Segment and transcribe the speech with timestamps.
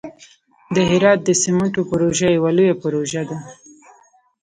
[0.75, 3.37] د هرات د سمنټو پروژه یوه لویه پروژه ده.